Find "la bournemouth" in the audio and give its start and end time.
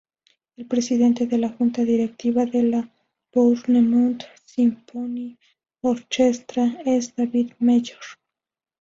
2.63-4.23